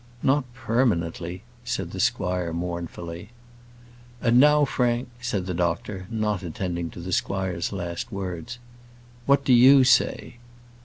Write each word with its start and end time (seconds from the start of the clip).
"Not 0.23 0.51
permanently," 0.55 1.43
said 1.63 1.91
the 1.91 1.99
squire 1.99 2.51
mournfully. 2.53 3.29
"And 4.19 4.39
now, 4.39 4.65
Frank," 4.65 5.09
said 5.21 5.45
the 5.45 5.53
doctor, 5.53 6.07
not 6.09 6.41
attending 6.41 6.89
to 6.89 6.99
the 6.99 7.11
squire's 7.13 7.71
last 7.71 8.11
words, 8.11 8.57
"what 9.27 9.45
do 9.45 9.53
you 9.53 9.83
say?" 9.83 10.37